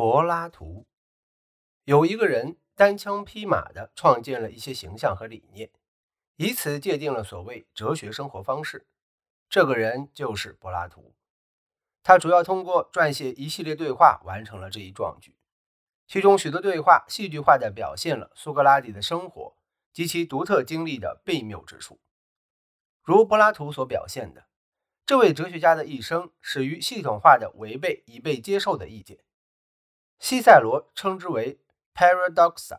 [0.00, 0.86] 柏拉图
[1.84, 5.70] 有一个人单枪匹马地创建了一些形象和理念，
[6.36, 8.86] 以此界定了所谓哲学生活方式。
[9.50, 11.14] 这个人就是柏拉图。
[12.02, 15.36] 他主要通过撰写一系列对话完成了这一壮举，
[16.06, 19.54] 其中许多对话戏剧化地表现了苏格拉底的生活
[19.92, 22.00] 及其独特经历的悖谬之处。
[23.02, 24.46] 如柏拉图所表现的，
[25.04, 29.18] 这位哲学家的一生始于系统化的违背已被接受的意见。
[30.20, 31.58] 西塞罗称之为
[31.94, 32.78] paradoxa，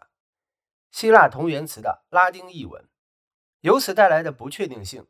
[0.91, 2.88] 希腊同源词的拉丁译文。
[3.62, 5.08] 由此带来的不确定性，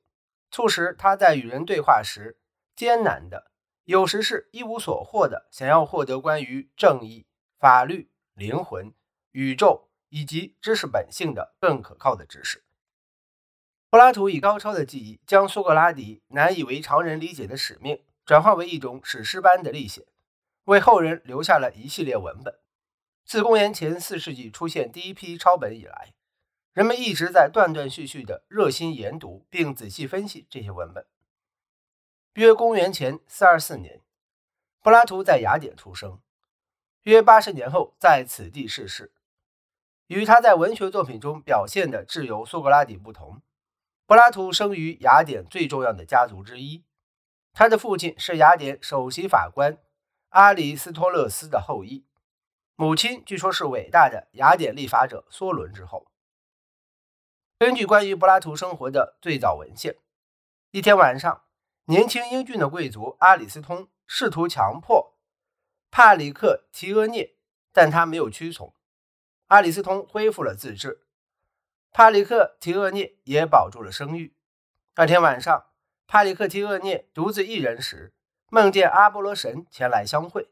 [0.50, 2.40] 促使他在与人对话时
[2.74, 3.52] 艰难的，
[3.84, 7.28] 有时是一无所获的，想要获得关于正义、
[7.60, 8.94] 法律、灵魂、
[9.32, 12.64] 宇宙以及知识本性的更可靠的知识。
[13.90, 20.06] 柏拉图以高超的技艺，将苏格拉底难以为常人理解的使命，转化为一种史诗般的历险。
[20.66, 22.60] 为后人留下了一系列文本。
[23.26, 26.14] 自公元前四世纪出现第一批抄本以来，
[26.74, 31.06] 人们一直在断断续续地热心研读并仔细分析这些文本。
[32.34, 34.02] 约公元前四二四年，
[34.82, 36.20] 柏拉图在雅典出生，
[37.04, 39.14] 约八十年后在此地逝世。
[40.08, 43.42] 与他在文学作品中表现的挚友苏格拉底不同，
[44.06, 46.84] 柏拉图生于雅典最重要的家族之一，
[47.54, 49.78] 他的父亲是雅典首席法官。
[50.32, 52.06] 阿里斯托勒斯的后裔，
[52.78, 56.10] 母亲据说是伟大的雅典立法者梭伦之后。
[57.60, 59.98] 根据关于柏拉图生活的最早文献，
[60.72, 61.44] 一天晚上，
[61.84, 65.18] 年轻英俊的贵族阿里斯通试图强迫
[65.90, 67.36] 帕里克提厄涅，
[67.74, 68.74] 但他没有屈从。
[69.48, 71.06] 阿里斯通恢复了自治，
[71.92, 74.34] 帕里克提厄涅也保住了声誉。
[74.96, 75.66] 那天晚上，
[76.08, 78.14] 帕里克提厄涅独自一人时。
[78.54, 80.50] 梦见阿波罗神前来相会。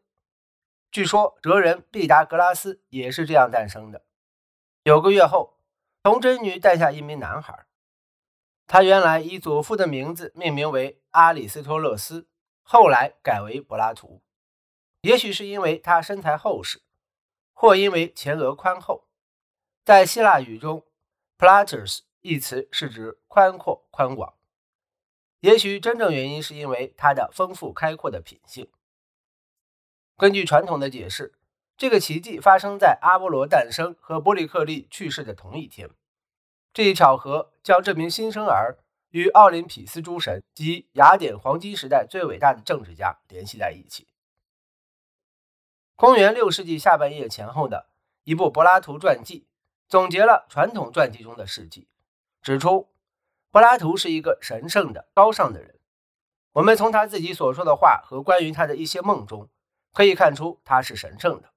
[0.89, 4.05] 据说哲人毕达哥拉斯也是这样诞生的。
[4.85, 5.59] 九个月后，
[6.01, 7.65] 童贞女诞下一名男孩。
[8.65, 12.29] 他原来以祖父的名字命名为阿里斯托勒斯，
[12.61, 14.23] 后来改为柏拉图。
[15.01, 16.81] 也许是因为他身材厚实，
[17.51, 19.09] 或因为前额宽厚。
[19.83, 20.85] 在希腊语中
[21.37, 24.38] ，“platus” 一词是指宽阔、宽广。
[25.41, 28.69] 也许真正原因是因为他的丰富开阔的品性。
[30.17, 31.33] 根据传统的解释，
[31.77, 35.89] 这个奇迹发生在阿波罗诞生和波利克利去世的同一天。
[36.73, 38.79] 这一巧合将这名新生儿
[39.11, 44.07] 与奥林匹斯诸神及雅典黄金时代最伟大的政治家联系在一起。
[45.95, 47.87] 公元六世纪下半叶前后的
[48.23, 49.47] 一部柏拉图传记，
[49.87, 51.87] 总结了传统传记中的事迹，
[52.41, 52.89] 指出。
[53.51, 55.79] 柏拉图是一个神圣的、高尚的人。
[56.51, 59.49] 我们从他自己所说的话和关于他的一些梦中，
[59.91, 61.49] 可以看出他是神圣的。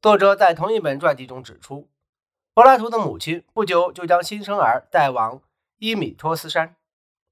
[0.00, 1.90] 作者在同一本传记中指出，
[2.54, 5.42] 柏拉图的母亲不久就将新生儿带往
[5.76, 6.74] 伊米托斯山，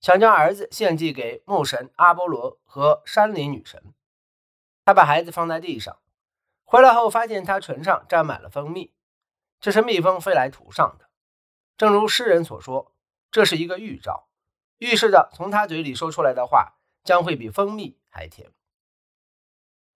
[0.01, 3.83] 想将儿子献祭给牧神阿波罗和山林女神。
[4.85, 5.97] 他把孩子放在地上，
[6.65, 8.93] 回来后发现他唇上沾满了蜂蜜，
[9.59, 11.09] 这是蜜蜂飞来涂上的。
[11.79, 12.93] 正如诗人所说。
[13.31, 14.29] 这是一个预兆，
[14.79, 16.75] 预示着从他嘴里说出来的话
[17.05, 18.53] 将会比蜂蜜还甜。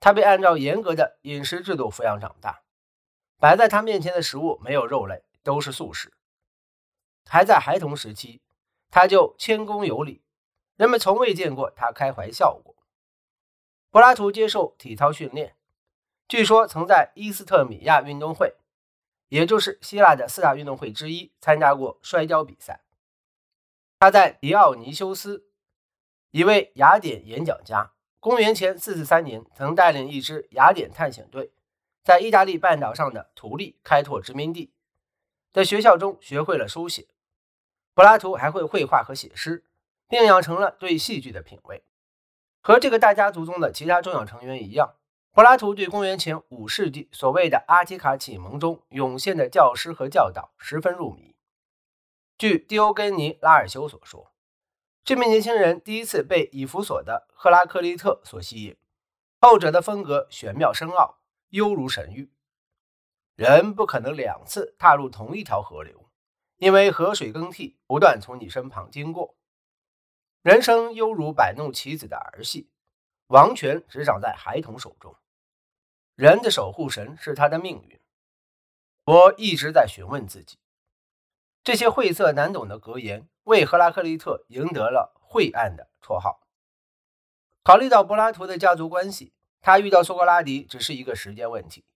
[0.00, 2.62] 他被按照严格的饮食制度抚养长大，
[3.38, 6.12] 摆在他面前的食物没有肉类，都是素食。
[7.26, 8.42] 还在孩童时期，
[8.90, 10.22] 他就谦恭有礼，
[10.76, 12.76] 人们从未见过他开怀笑过。
[13.90, 15.56] 柏拉图接受体操训练，
[16.28, 18.54] 据说曾在伊斯特米亚运动会，
[19.28, 22.82] 也就是希腊的四大运动会之一，参加过摔跤比赛。
[23.98, 25.46] 他在迪奥尼修斯，
[26.30, 31.52] 一位雅典演讲家，公元前四四三年曾带领一支雅典探险队，
[32.02, 34.72] 在意大利半岛上的图利开拓殖民地，
[35.52, 37.06] 在学校中学会了书写。
[37.94, 39.64] 柏拉图还会绘画和写诗，
[40.08, 41.84] 并养成了对戏剧的品味。
[42.60, 44.94] 和这个大家族中的其他重要成员一样，
[45.32, 51.33] 柏拉图对公元前五世纪所谓的阿提卡启蒙中涌现的教师和教导十分入迷。
[52.36, 54.34] 据迪欧根尼拉尔修所说，
[55.04, 58.76] 这名年轻人第一次被以弗所的赫拉克利特所吸引，
[59.40, 61.20] 后者的风格玄妙深奥，
[61.50, 62.30] 犹如神谕。
[63.36, 66.10] 人不可能两次踏入同一条河流，
[66.56, 69.36] 因为河水更替不断从你身旁经过。
[70.42, 72.68] 人生犹如摆弄棋子的儿戏，
[73.28, 75.14] 王权只掌在孩童手中。
[76.16, 78.00] 人的守护神是他的命运。
[79.04, 80.58] 我一直在询问自己。
[81.64, 86.40] 这些晦涩难懂的格言为赫拉克利特赢得了“晦暗”的绰号。
[87.62, 89.32] 考虑到柏拉图的家族关系，
[89.62, 91.86] 他遇到苏格拉底只是一个时间问题。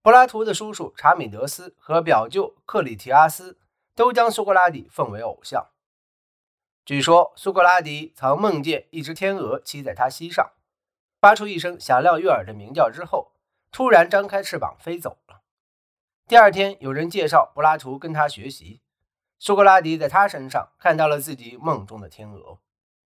[0.00, 3.58] 柏拉图的叔叔查米德斯和表舅克里提阿斯
[3.94, 5.68] 都将苏格拉底奉为偶像。
[6.86, 10.52] 据说苏格拉底曾梦见一只天鹅栖在他膝上，
[11.20, 13.32] 发出一声响亮悦耳的鸣叫之后，
[13.70, 15.18] 突然张开翅膀飞走。
[16.28, 18.82] 第二天，有人介绍柏拉图跟他学习，
[19.38, 22.58] 苏格拉底在他身上看到了自己梦中的天鹅。